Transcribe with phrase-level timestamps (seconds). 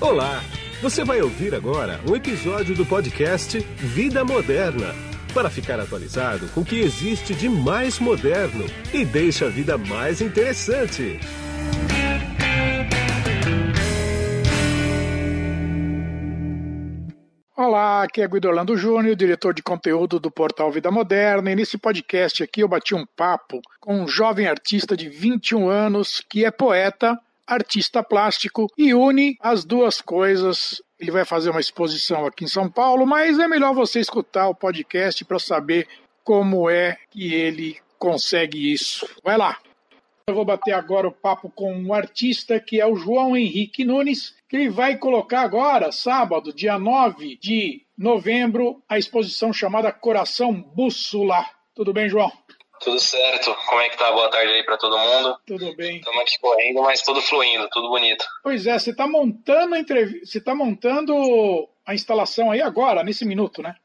[0.00, 0.42] Olá!
[0.80, 4.94] Você vai ouvir agora um episódio do podcast Vida Moderna
[5.34, 10.22] para ficar atualizado com o que existe de mais moderno e deixa a vida mais
[10.22, 11.20] interessante.
[17.54, 21.76] Olá, aqui é Guido Orlando Júnior, diretor de conteúdo do portal Vida Moderna, e nesse
[21.76, 26.50] podcast aqui eu bati um papo com um jovem artista de 21 anos que é
[26.50, 30.82] poeta, artista plástico e une as duas coisas.
[30.98, 34.54] Ele vai fazer uma exposição aqui em São Paulo, mas é melhor você escutar o
[34.54, 35.88] podcast para saber
[36.22, 39.08] como é que ele consegue isso.
[39.24, 39.58] Vai lá!
[40.26, 44.36] Eu vou bater agora o papo com um artista que é o João Henrique Nunes,
[44.48, 51.44] que ele vai colocar agora, sábado, dia 9 de novembro, a exposição chamada Coração Bússola.
[51.74, 52.30] Tudo bem, João?
[52.80, 53.54] Tudo certo.
[53.66, 54.10] Como é que tá?
[54.10, 55.38] Boa tarde aí para todo mundo.
[55.46, 55.98] Tudo bem.
[55.98, 58.24] Estamos aqui correndo, mas tudo fluindo, tudo bonito.
[58.42, 63.26] Pois é, você está montando a entrevista, você tá montando a instalação aí agora, nesse
[63.26, 63.76] minuto, né?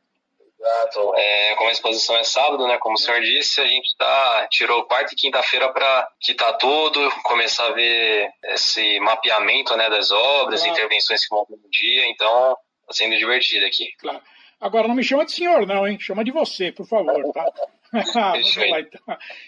[0.57, 1.13] Exato.
[1.15, 2.77] É, como a exposição é sábado, né?
[2.77, 7.67] Como o senhor disse, a gente tá, tirou quarta e quinta-feira para quitar tudo, começar
[7.67, 10.73] a ver esse mapeamento né, das obras, claro.
[10.73, 12.09] intervenções que vão no dia.
[12.09, 13.91] Então, tá sendo divertido aqui.
[13.99, 14.21] Claro.
[14.59, 15.99] Agora, não me chama de senhor, não, hein?
[15.99, 17.45] Chama de você, por favor, tá?
[18.13, 19.01] Vamos lá, então.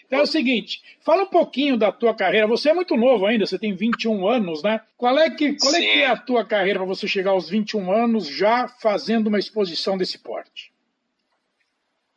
[0.06, 2.48] então é o seguinte, fala um pouquinho da tua carreira.
[2.48, 4.82] Você é muito novo ainda, você tem 21 anos, né?
[4.96, 7.92] Qual é que, qual é, que é a tua carreira para você chegar aos 21
[7.92, 10.72] anos já fazendo uma exposição desse porte?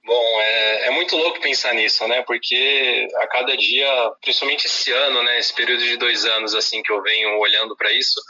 [0.05, 2.23] Bom, é, é, muito louco pensar nisso, né?
[2.23, 3.87] Porque a cada dia,
[4.21, 5.39] principalmente esse ano, né?
[5.39, 8.21] Esse período de dois anos, assim, que eu venho olhando para isso,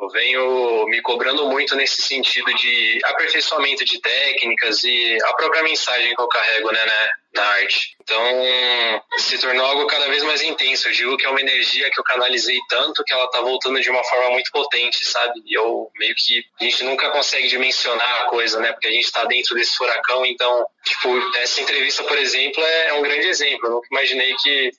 [0.00, 6.14] eu venho me cobrando muito nesse sentido de aperfeiçoamento de técnicas e a própria mensagem
[6.14, 7.96] que eu carrego né, na, na arte.
[8.00, 10.88] Então, se tornou algo cada vez mais intenso.
[10.88, 13.90] Eu digo que é uma energia que eu canalizei tanto que ela está voltando de
[13.90, 15.42] uma forma muito potente, sabe?
[15.44, 18.72] E eu meio que a gente nunca consegue dimensionar a coisa, né?
[18.72, 20.24] Porque a gente está dentro desse furacão.
[20.24, 23.66] Então, tipo, essa entrevista, por exemplo, é, é um grande exemplo.
[23.66, 24.70] Eu nunca imaginei que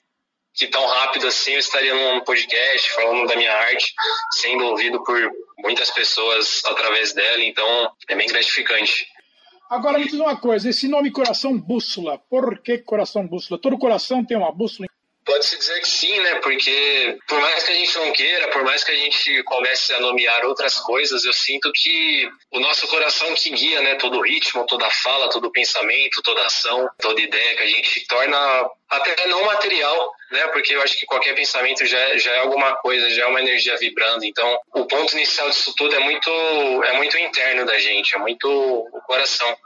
[0.54, 3.94] que tão rápido assim eu estaria num podcast falando da minha arte,
[4.32, 9.06] sendo ouvido por muitas pessoas através dela, então é bem gratificante.
[9.70, 13.60] Agora me diz uma coisa, esse nome Coração Bússola, por que Coração Bússola?
[13.60, 14.88] Todo coração tem uma bússola?
[15.30, 16.40] Pode-se dizer que sim, né?
[16.40, 20.00] Porque por mais que a gente não queira, por mais que a gente comece a
[20.00, 23.94] nomear outras coisas, eu sinto que o nosso coração que guia, né?
[23.94, 29.28] Todo ritmo, toda fala, todo pensamento, toda ação, toda ideia que a gente torna até
[29.28, 30.48] não material, né?
[30.48, 33.76] Porque eu acho que qualquer pensamento já, já é alguma coisa, já é uma energia
[33.76, 34.24] vibrando.
[34.24, 36.28] Então, o ponto inicial disso tudo é muito,
[36.82, 39.56] é muito interno da gente, é muito o coração.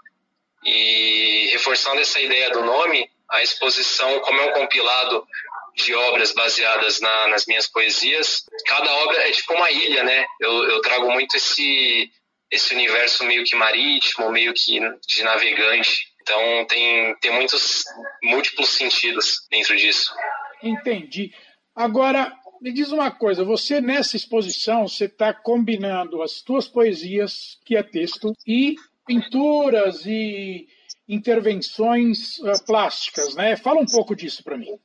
[0.63, 5.27] E reforçando essa ideia do nome, a exposição, como é um compilado
[5.75, 10.25] de obras baseadas na, nas minhas poesias, cada obra é tipo uma ilha, né?
[10.41, 12.11] Eu, eu trago muito esse,
[12.51, 16.13] esse universo meio que marítimo, meio que de navegante.
[16.23, 17.84] Então tem, tem muitos
[18.23, 20.15] múltiplos sentidos dentro disso.
[20.63, 21.33] Entendi.
[21.75, 27.77] Agora, me diz uma coisa, você nessa exposição, você está combinando as tuas poesias, que
[27.77, 28.77] é texto, e
[29.07, 30.67] pinturas e
[31.07, 33.57] intervenções uh, plásticas, né?
[33.57, 34.79] Fala um pouco disso para mim.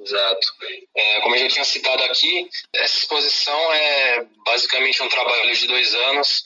[0.00, 0.46] Exato.
[0.94, 5.94] É, como eu já tinha citado aqui, essa exposição é basicamente um trabalho de dois
[5.94, 6.44] anos,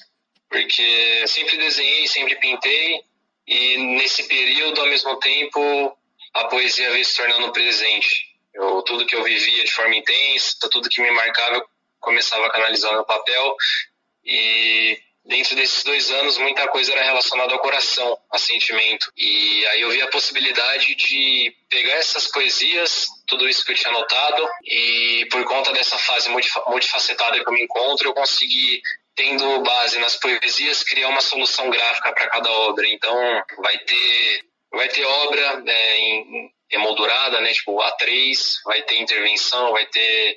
[0.48, 3.00] porque sempre desenhei, sempre pintei,
[3.46, 5.96] e nesse período, ao mesmo tempo,
[6.34, 8.34] a poesia veio se tornando presente.
[8.52, 11.64] Eu, tudo que eu vivia de forma intensa, tudo que me marcava, eu
[12.00, 13.56] começava a canalizar no papel,
[14.24, 19.10] e dentro desses dois anos, muita coisa era relacionada ao coração, a sentimento.
[19.16, 23.90] E aí eu vi a possibilidade de pegar essas poesias, tudo isso que eu tinha
[23.90, 28.82] anotado, e por conta dessa fase multifacetada que eu me encontro, eu consegui
[29.16, 32.86] tendo base nas poesias, criar uma solução gráfica para cada obra.
[32.88, 33.16] Então,
[33.58, 39.86] vai ter, vai ter obra é, em, emoldurada, né, tipo A3, vai ter intervenção, vai
[39.86, 40.36] ter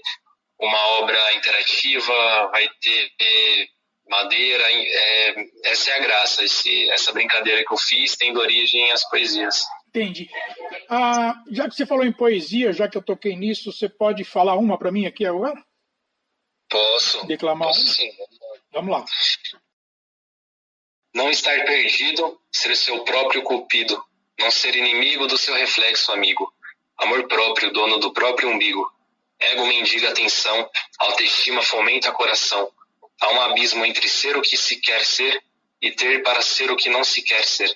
[0.59, 3.69] uma obra interativa, vai ter
[4.09, 4.63] madeira.
[4.69, 9.63] É, essa é a graça, esse, essa brincadeira que eu fiz tendo origem às poesias.
[9.89, 10.30] Entendi.
[10.89, 14.56] Ah, já que você falou em poesia, já que eu toquei nisso, você pode falar
[14.56, 15.56] uma para mim aqui agora?
[16.69, 17.25] Posso.
[17.25, 18.12] Declamar Posso, sim.
[18.71, 19.06] Vamos lá.
[21.15, 24.01] Não estar perdido, ser seu próprio cupido.
[24.39, 26.53] Não ser inimigo do seu reflexo, amigo.
[26.98, 28.86] Amor próprio, dono do próprio umbigo.
[29.39, 30.69] Ego mendiga atenção,
[31.00, 32.71] autoestima fomenta coração.
[33.22, 35.42] Há um abismo entre ser o que se quer ser
[35.81, 37.69] e ter para ser o que não se quer ser.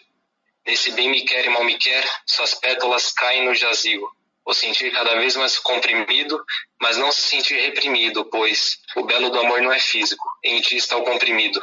[0.66, 4.10] Nesse bem me quer e mal me quer, suas pétalas caem no jazigo.
[4.44, 6.44] o sentir cada vez mais comprimido,
[6.82, 10.78] mas não se sentir reprimido, pois o belo do amor não é físico, em ti
[10.78, 11.62] está o comprimido.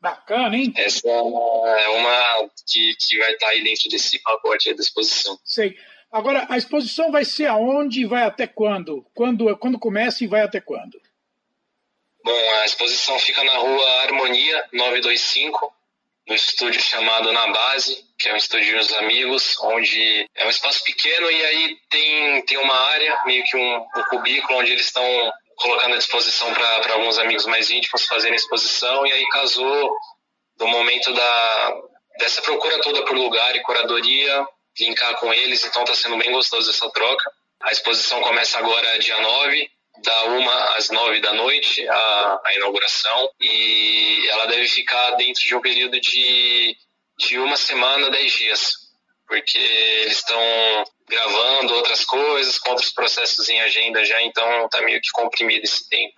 [0.00, 0.72] Bacana, hein?
[0.74, 5.38] Essa é uma que, que vai estar aí dentro desse pacote da exposição.
[5.44, 5.76] Sei.
[6.10, 9.06] Agora, a exposição vai ser aonde e vai até quando?
[9.14, 9.54] quando?
[9.58, 11.00] Quando começa e vai até quando?
[12.22, 15.72] Bom, a exposição fica na rua Harmonia 925,
[16.28, 20.84] no estúdio chamado Na Base, que é um estúdio dos amigos, onde é um espaço
[20.84, 25.02] pequeno e aí tem, tem uma área, meio que um, um cubículo, onde eles estão
[25.56, 29.96] colocando à disposição para alguns amigos mais íntimos fazerem exposição, e aí casou
[30.58, 31.80] no momento da,
[32.18, 34.46] dessa procura toda por lugar e curadoria,
[34.78, 37.30] linkar com eles, então está sendo bem gostoso essa troca.
[37.62, 39.70] A exposição começa agora dia 9,
[40.02, 45.54] da uma às nove da noite, a, a inauguração, e ela deve ficar dentro de
[45.54, 46.76] um período de,
[47.18, 48.74] de uma semana, dez dias,
[49.26, 55.00] porque eles estão gravando outras coisas, com outros processos em agenda já, então está meio
[55.00, 56.14] que comprimido esse tempo.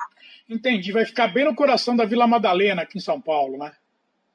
[0.48, 3.74] Entendi, vai ficar bem no coração da Vila Madalena, aqui em São Paulo, né?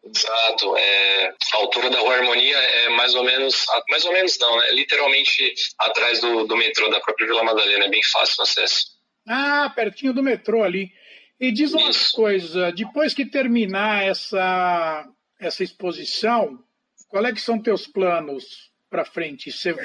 [0.04, 0.78] Exato.
[0.78, 4.72] É, a altura da Rua Harmonia é mais ou menos, mais ou menos não, né?
[4.72, 8.97] Literalmente atrás do, do metrô da própria Vila Madalena, é bem fácil o acesso.
[9.28, 10.92] Ah, pertinho do metrô ali.
[11.40, 15.08] E diz uma coisa, depois que terminar essa,
[15.40, 16.64] essa exposição,
[17.08, 19.52] qual é que são teus planos para frente?
[19.52, 19.76] Você,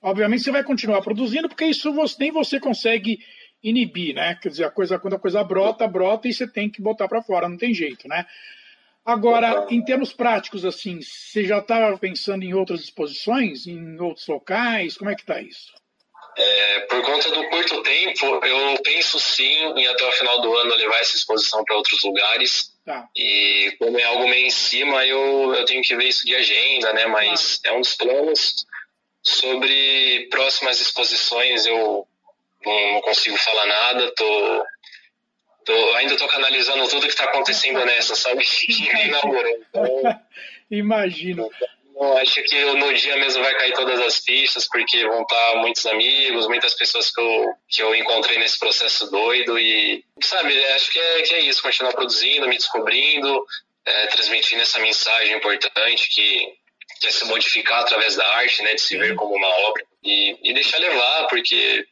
[0.00, 3.18] obviamente você vai continuar produzindo, porque isso você, nem você consegue
[3.62, 4.36] inibir, né?
[4.36, 7.22] Quer dizer, a coisa, quando a coisa brota, brota e você tem que botar para
[7.22, 8.24] fora, não tem jeito, né?
[9.04, 14.96] Agora, em termos práticos, assim, você já estava pensando em outras exposições, em outros locais?
[14.96, 15.74] Como é que está isso?
[16.36, 20.74] É, por conta do curto tempo, eu penso sim em até o final do ano
[20.74, 22.72] levar essa exposição para outros lugares.
[22.84, 23.06] Tá.
[23.16, 26.92] E como é algo meio em cima, eu, eu tenho que ver isso de agenda,
[26.92, 27.06] né?
[27.06, 27.70] Mas tá.
[27.70, 28.66] é um dos planos.
[29.24, 32.06] Sobre próximas exposições, eu
[32.64, 34.64] não, não consigo falar nada, tô
[35.64, 38.44] Tô, ainda estou canalizando tudo que está acontecendo nessa, sabe?
[39.70, 40.20] Então,
[40.70, 41.50] Imagino.
[41.94, 45.84] Então, acho que no dia mesmo vai cair todas as pistas, porque vão estar muitos
[45.86, 50.98] amigos, muitas pessoas que eu, que eu encontrei nesse processo doido e, sabe, acho que
[50.98, 53.44] é, que é isso, continuar produzindo, me descobrindo,
[53.84, 56.48] é, transmitindo essa mensagem importante que,
[57.00, 60.50] que é se modificar através da arte, né, de se ver como uma obra e,
[60.50, 61.86] e deixar levar, porque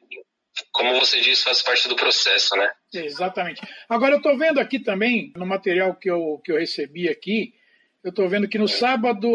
[0.73, 2.70] como você disse, faz parte do processo, né?
[2.93, 3.61] Exatamente.
[3.88, 7.55] Agora eu estou vendo aqui também, no material que eu, que eu recebi aqui,
[8.02, 9.35] eu estou vendo que no sábado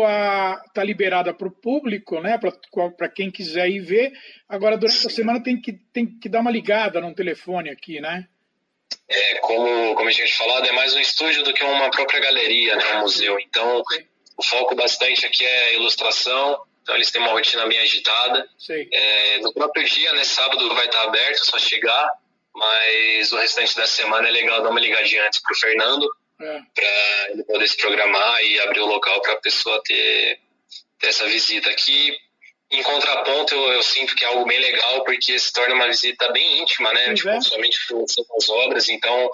[0.65, 2.39] está liberada para o público, né?
[2.97, 4.11] Para quem quiser ir ver.
[4.49, 8.27] Agora, durante a semana tem que, tem que dar uma ligada num telefone aqui, né?
[9.07, 12.75] É, como, como a gente falado, é mais um estúdio do que uma própria galeria,
[12.75, 12.95] né?
[12.95, 13.37] Um museu.
[13.39, 13.83] Então,
[14.37, 18.47] o foco bastante aqui é ilustração, então eles têm uma rotina bem agitada.
[18.91, 22.09] É, no próprio dia, né, sábado vai estar aberto, é só chegar,
[22.53, 26.07] mas o restante da semana é legal dar uma ligadinha antes pro Fernando,
[26.41, 26.61] é.
[26.73, 30.39] para ele poder se programar e abrir o local para a pessoa ter,
[30.99, 32.15] ter, essa visita aqui.
[32.71, 36.31] Em contraponto, eu, eu, sinto que é algo bem legal, porque se torna uma visita
[36.31, 37.13] bem íntima, né?
[37.13, 37.41] Tipo, é.
[37.41, 37.77] somente
[38.37, 39.29] as obras, então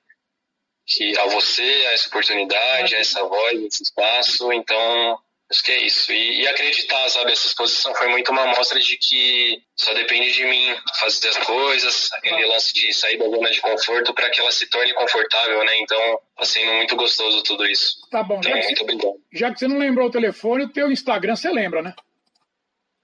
[0.87, 4.53] que a você, a essa oportunidade, a essa voz, esse espaço.
[4.53, 5.19] Então,
[5.51, 6.13] Acho que é isso.
[6.13, 7.33] E, e, acreditar, sabe?
[7.33, 12.09] Essa exposição foi muito uma amostra de que só depende de mim fazer as coisas,
[12.13, 15.77] aquele lance de sair da zona de conforto para que ela se torne confortável, né?
[15.79, 17.97] Então, tá sendo muito gostoso tudo isso.
[18.09, 18.39] Tá bom.
[18.39, 19.15] Então, já muito que, obrigado.
[19.33, 21.93] Já que você não lembrou o telefone, o teu Instagram você lembra, né?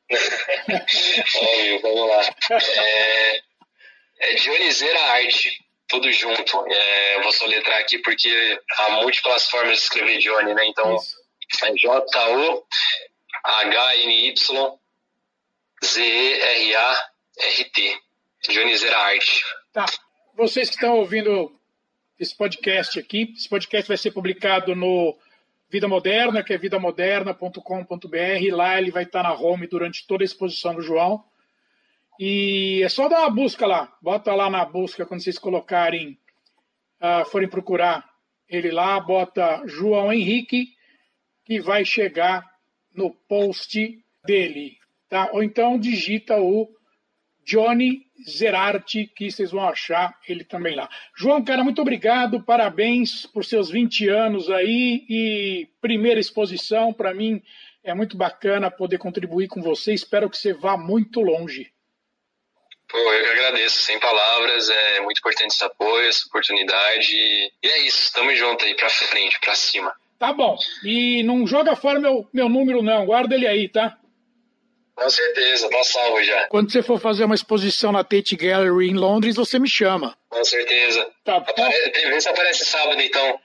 [1.36, 2.22] Óbvio, vamos lá.
[2.60, 3.42] É,
[4.20, 6.66] É Dionizeira Arte, tudo junto.
[6.68, 10.66] É, eu vou soletrar aqui porque há múltiplas formas de escrever Johnny, né?
[10.68, 10.98] Então,
[11.64, 12.78] é J-O-H-N-Y-Z-E-R-A-R-T.
[18.48, 19.44] Dionizeira Arte.
[19.74, 19.86] Tá.
[20.36, 21.52] Vocês que estão ouvindo
[22.20, 25.18] esse podcast aqui, esse podcast vai ser publicado no
[25.70, 28.56] Vida Moderna, que é vidamoderna.com.br.
[28.56, 31.24] Lá ele vai estar na home durante toda a exposição do João.
[32.20, 33.94] E é só dar uma busca lá.
[34.02, 36.18] Bota lá na busca quando vocês colocarem,
[37.02, 38.10] uh, forem procurar
[38.48, 40.74] ele lá, bota João Henrique,
[41.44, 42.50] que vai chegar
[42.94, 44.78] no post dele.
[45.10, 45.30] Tá?
[45.34, 46.70] Ou então digita o
[47.46, 50.90] Johnny Zerarte, que vocês vão achar ele também lá.
[51.16, 57.42] João, cara, muito obrigado, parabéns por seus 20 anos aí e primeira exposição, para mim
[57.84, 61.72] é muito bacana poder contribuir com você, espero que você vá muito longe.
[62.90, 67.80] Pô, eu que agradeço, sem palavras, é muito importante esse apoio, essa oportunidade e é
[67.80, 69.94] isso, estamos juntos aí, pra frente, pra cima.
[70.18, 73.98] Tá bom, e não joga fora meu, meu número não, guarda ele aí, tá?
[74.98, 76.48] Com certeza, tá salvo já.
[76.48, 80.18] Quando você for fazer uma exposição na Tate Gallery em Londres, você me chama.
[80.28, 81.08] Com certeza.
[81.24, 81.54] Tá bom.
[82.10, 83.40] Vê se aparece sábado, então.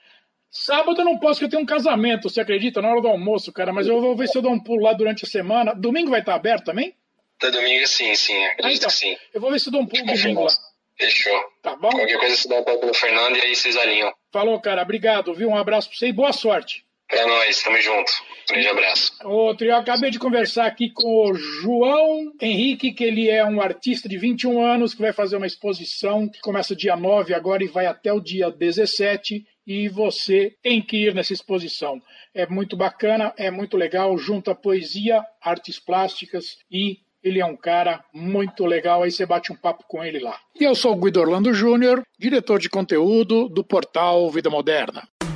[0.50, 2.80] Sábado eu não posso, porque eu tenho um casamento, você acredita?
[2.80, 3.70] Na hora do almoço, cara.
[3.70, 5.74] Mas eu vou ver se eu dou um pulo lá durante a semana.
[5.74, 6.96] Domingo vai estar aberto também?
[7.38, 8.46] Tá domingo sim, sim.
[8.46, 9.16] Acredito ah, então, que sim.
[9.34, 10.50] Eu vou ver se eu dou um pulo domingo lá.
[10.98, 11.38] Fechou.
[11.62, 11.90] Tá bom?
[11.90, 14.10] Qualquer coisa você dá um pouco no Fernando e aí vocês alinham.
[14.32, 14.80] Falou, cara.
[14.80, 15.50] Obrigado, viu?
[15.50, 16.82] Um abraço pra você e boa sorte.
[17.12, 18.10] Pra nós, tamo junto.
[18.48, 19.12] Grande abraço.
[19.22, 24.08] Outro, eu acabei de conversar aqui com o João Henrique, que ele é um artista
[24.08, 27.84] de 21 anos, que vai fazer uma exposição que começa dia 9 agora e vai
[27.84, 29.44] até o dia 17.
[29.66, 32.00] E você tem que ir nessa exposição.
[32.34, 38.02] É muito bacana, é muito legal, junta poesia, artes plásticas e ele é um cara
[38.14, 40.40] muito legal, aí você bate um papo com ele lá.
[40.58, 45.06] E eu sou o Guido Orlando Júnior, diretor de conteúdo do portal Vida Moderna.